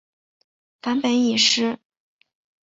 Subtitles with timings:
[0.81, 1.77] 梵本已失。